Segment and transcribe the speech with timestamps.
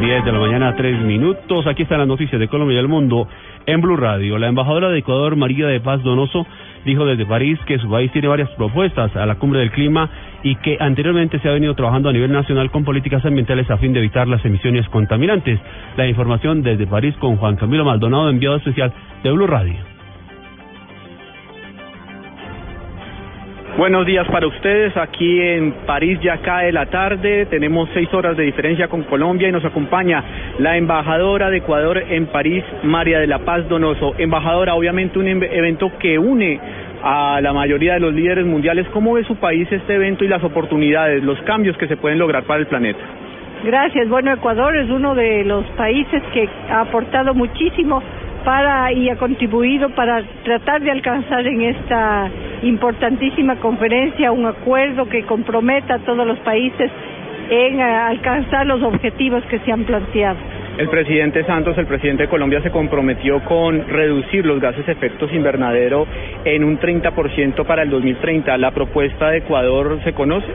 [0.00, 1.66] 10 de la mañana, tres minutos.
[1.66, 3.28] Aquí están las noticias de Colombia y del mundo
[3.66, 4.38] en Blue Radio.
[4.38, 6.46] La embajadora de Ecuador, María de Paz Donoso,
[6.86, 10.08] dijo desde París que su país tiene varias propuestas a la cumbre del clima
[10.42, 13.92] y que anteriormente se ha venido trabajando a nivel nacional con políticas ambientales a fin
[13.92, 15.60] de evitar las emisiones contaminantes.
[15.98, 19.89] La información desde París con Juan Camilo Maldonado, enviado especial de Blue Radio.
[23.80, 24.94] Buenos días para ustedes.
[24.94, 27.46] Aquí en París ya cae la tarde.
[27.46, 30.22] Tenemos seis horas de diferencia con Colombia y nos acompaña
[30.58, 34.16] la embajadora de Ecuador en París, María de la Paz Donoso.
[34.18, 36.60] Embajadora, obviamente un evento que une
[37.02, 38.86] a la mayoría de los líderes mundiales.
[38.92, 42.42] ¿Cómo ve su país este evento y las oportunidades, los cambios que se pueden lograr
[42.42, 43.00] para el planeta?
[43.64, 44.10] Gracias.
[44.10, 48.02] Bueno, Ecuador es uno de los países que ha aportado muchísimo
[48.44, 52.30] para y ha contribuido para tratar de alcanzar en esta
[52.62, 56.90] importantísima conferencia un acuerdo que comprometa a todos los países
[57.50, 60.38] en eh, alcanzar los objetivos que se han planteado.
[60.78, 66.06] El presidente Santos, el presidente de Colombia, se comprometió con reducir los gases efectos invernadero
[66.44, 68.56] en un 30% para el 2030.
[68.56, 70.48] ¿La propuesta de Ecuador se conoce?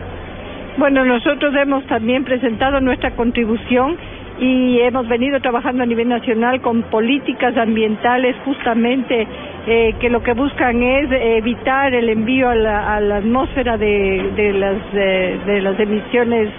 [0.77, 3.97] Bueno, nosotros hemos también presentado nuestra contribución
[4.39, 9.27] y hemos venido trabajando a nivel nacional con políticas ambientales justamente
[9.67, 14.93] eh, que lo que buscan es evitar el envío a la, atmósfera de, de, las,
[14.93, 16.49] de las emisiones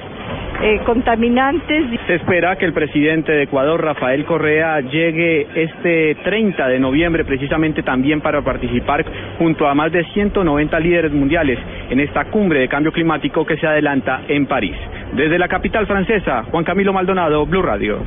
[0.62, 1.84] eh, contaminantes.
[2.06, 7.82] Se espera que el presidente de Ecuador, Rafael Correa, llegue este 30 de noviembre precisamente
[7.82, 9.04] también para participar
[9.38, 11.58] junto a más de 190 líderes mundiales
[11.90, 14.76] en esta cumbre de cambio climático que se adelanta en París.
[15.12, 18.02] Desde la capital francesa, Juan Camilo Maldonado, Blue Radio.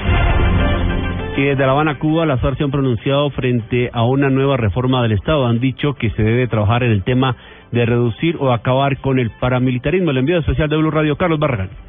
[1.39, 5.01] Y desde La Habana, Cuba, las FARC se han pronunciado frente a una nueva reforma
[5.01, 5.47] del Estado.
[5.47, 7.33] Han dicho que se debe trabajar en el tema
[7.71, 10.11] de reducir o acabar con el paramilitarismo.
[10.11, 11.88] El envío especial de Blue Radio, Carlos Barragán.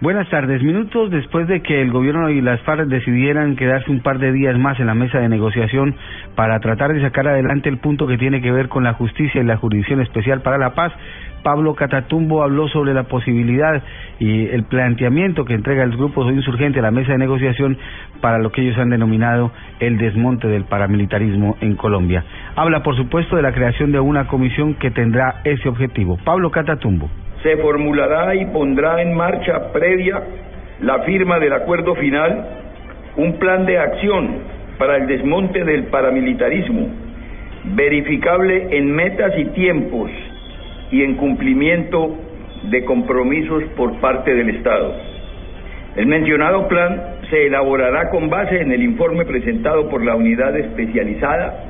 [0.00, 0.60] Buenas tardes.
[0.60, 4.58] Minutos después de que el gobierno y las FARC decidieran quedarse un par de días
[4.58, 5.94] más en la mesa de negociación
[6.34, 9.44] para tratar de sacar adelante el punto que tiene que ver con la justicia y
[9.44, 10.92] la Jurisdicción Especial para la Paz,
[11.44, 13.84] Pablo Catatumbo habló sobre la posibilidad
[14.18, 17.78] y el planteamiento que entrega el grupo insurgente a la mesa de negociación
[18.20, 22.24] para lo que ellos han denominado el desmonte del paramilitarismo en Colombia.
[22.56, 26.18] Habla, por supuesto, de la creación de una comisión que tendrá ese objetivo.
[26.24, 27.08] Pablo Catatumbo
[27.44, 30.20] se formulará y pondrá en marcha previa
[30.80, 32.46] la firma del acuerdo final
[33.16, 34.38] un plan de acción
[34.78, 36.88] para el desmonte del paramilitarismo,
[37.76, 40.10] verificable en metas y tiempos
[40.90, 42.16] y en cumplimiento
[42.70, 44.94] de compromisos por parte del Estado.
[45.96, 51.62] El mencionado plan se elaborará con base en el informe presentado por la Unidad Especializada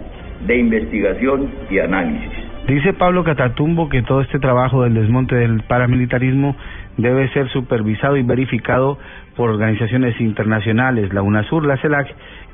[0.46, 2.43] de Investigación y Análisis.
[2.66, 6.56] Dice Pablo Catatumbo que todo este trabajo del desmonte del paramilitarismo
[6.96, 8.98] debe ser supervisado y verificado
[9.36, 12.08] por organizaciones internacionales, la UNASUR, la CELAC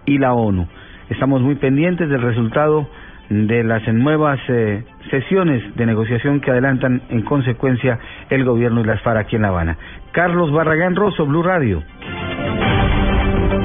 [0.07, 0.67] y la ONU.
[1.11, 2.89] Estamos muy pendientes del resultado
[3.29, 8.01] de las nuevas eh, sesiones de negociación que adelantan en consecuencia
[8.31, 9.77] el gobierno y las FARC aquí en La Habana.
[10.11, 11.85] Carlos Barragán Rosso, Blue Radio.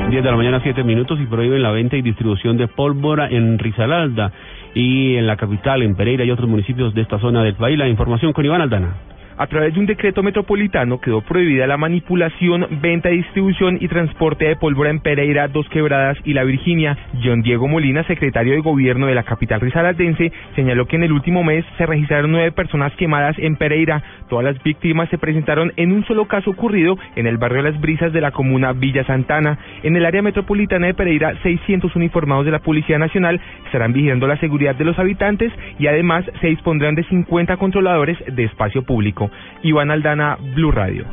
[0.09, 3.57] 10 de la mañana, 7 minutos y prohíben la venta y distribución de pólvora en
[3.57, 4.31] Rizalalda
[4.75, 7.79] y en la capital, en Pereira y otros municipios de esta zona del país.
[7.79, 9.14] La información con Iván Aldana.
[9.37, 14.55] A través de un decreto metropolitano quedó prohibida la manipulación, venta, distribución y transporte de
[14.55, 16.97] pólvora en Pereira, Dos Quebradas y La Virginia.
[17.21, 21.43] John Diego Molina, secretario de gobierno de la capital risaraldense, señaló que en el último
[21.43, 24.01] mes se registraron nueve personas quemadas en Pereira.
[24.29, 28.13] Todas las víctimas se presentaron en un solo caso ocurrido en el barrio Las Brisas
[28.13, 29.59] de la comuna Villa Santana.
[29.83, 34.39] En el área metropolitana de Pereira, 600 uniformados de la Policía Nacional estarán vigilando la
[34.39, 39.24] seguridad de los habitantes y además se dispondrán de 50 controladores de espacio público.
[39.63, 41.05] Iván Aldana, Blue Radio.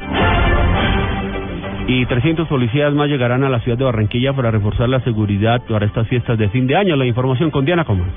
[1.87, 5.87] Y 300 policías más llegarán a la ciudad de Barranquilla para reforzar la seguridad para
[5.87, 6.97] estas fiestas de fin de año.
[6.97, 8.13] La información con Diana Comas.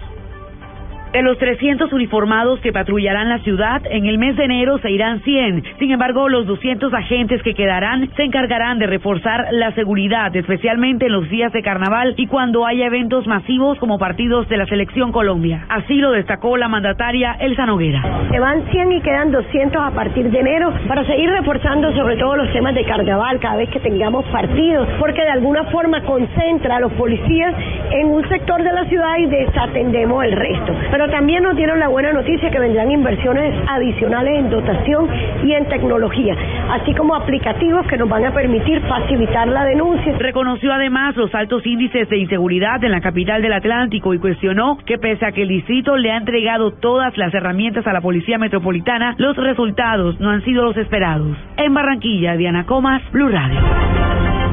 [1.15, 5.21] De los 300 uniformados que patrullarán la ciudad, en el mes de enero se irán
[5.21, 5.63] 100.
[5.79, 11.13] Sin embargo, los 200 agentes que quedarán se encargarán de reforzar la seguridad, especialmente en
[11.13, 15.63] los días de carnaval y cuando haya eventos masivos como partidos de la Selección Colombia.
[15.69, 18.01] Así lo destacó la mandataria Elsa Noguera.
[18.29, 22.35] Se van 100 y quedan 200 a partir de enero para seguir reforzando sobre todo
[22.35, 26.79] los temas de carnaval cada vez que tengamos partidos, porque de alguna forma concentra a
[26.81, 27.55] los policías
[27.91, 30.75] en un sector de la ciudad y desatendemos el resto.
[30.91, 35.09] Pero también nos dieron la buena noticia que vendrán inversiones adicionales en dotación
[35.43, 36.35] y en tecnología,
[36.71, 40.13] así como aplicativos que nos van a permitir facilitar la denuncia.
[40.17, 44.97] Reconoció además los altos índices de inseguridad en la capital del Atlántico y cuestionó que
[44.97, 49.15] pese a que el distrito le ha entregado todas las herramientas a la Policía Metropolitana,
[49.17, 51.37] los resultados no han sido los esperados.
[51.57, 53.94] En Barranquilla, Diana Comas, Blue Radio.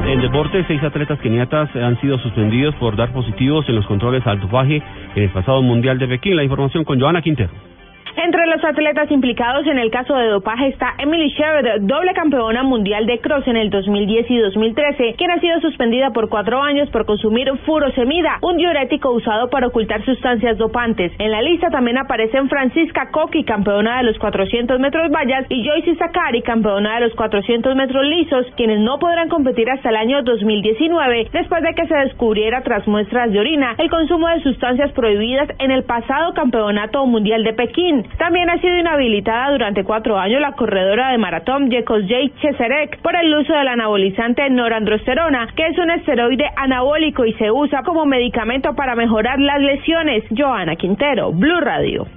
[0.05, 4.39] En deporte, seis atletas keniatas han sido suspendidos por dar positivos en los controles al
[4.39, 4.83] dopaje
[5.15, 6.35] en el pasado Mundial de Pekín.
[6.35, 7.72] La información con Joana Quintero.
[8.15, 13.07] Entre los atletas implicados en el caso de dopaje está Emily Sheridan, doble campeona mundial
[13.07, 17.07] de cross en el 2010 y 2013, quien ha sido suspendida por cuatro años por
[17.07, 21.11] consumir furosemida, un diurético usado para ocultar sustancias dopantes.
[21.17, 25.95] En la lista también aparecen Francisca Coqui, campeona de los 400 metros vallas, y Joyce
[25.95, 31.29] Sakari, campeona de los 400 metros lisos, quienes no podrán competir hasta el año 2019,
[31.33, 35.71] después de que se descubriera tras muestras de orina el consumo de sustancias prohibidas en
[35.71, 38.02] el pasado campeonato mundial de Pekín.
[38.17, 43.33] También ha sido inhabilitada durante cuatro años la corredora de maratón Jekosjay Cheserek por el
[43.33, 48.95] uso del anabolizante norandrosterona, que es un esteroide anabólico y se usa como medicamento para
[48.95, 50.23] mejorar las lesiones.
[50.35, 52.07] Joana Quintero, Blue Radio.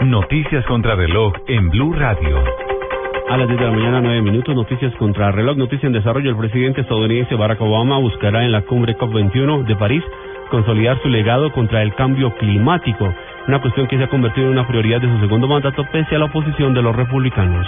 [0.00, 2.42] Noticias contra reloj en Blue Radio.
[3.28, 6.30] A las 10 de la mañana, 9 minutos, noticias contra reloj, noticia en desarrollo.
[6.30, 10.04] El presidente estadounidense Barack Obama buscará en la cumbre COP21 de París
[10.50, 13.12] consolidar su legado contra el cambio climático
[13.46, 16.18] una cuestión que se ha convertido en una prioridad de su segundo mandato pese a
[16.18, 17.66] la oposición de los republicanos.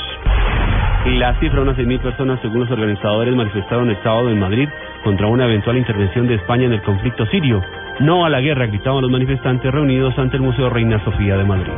[1.07, 4.69] La cifra de unas 6.000 personas, según los organizadores, manifestaron el sábado en Madrid
[5.05, 7.63] contra una eventual intervención de España en el conflicto sirio.
[8.01, 11.73] No a la guerra, gritaban los manifestantes reunidos ante el Museo Reina Sofía de Madrid.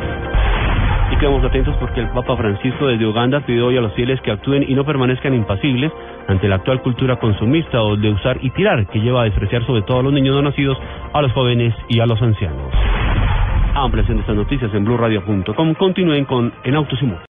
[1.13, 4.31] Y quedamos atentos porque el Papa Francisco desde Uganda pidió hoy a los fieles que
[4.31, 5.93] actúen y no permanezcan impasibles
[6.27, 9.83] ante la actual cultura consumista o de usar y tirar que lleva a despreciar sobre
[9.83, 10.79] todo a los niños no nacidos,
[11.13, 12.88] a los jóvenes y a los ancianos.
[13.85, 15.75] Ampliación de estas noticias en blurradio.com.
[15.75, 17.07] Continúen con En Autos y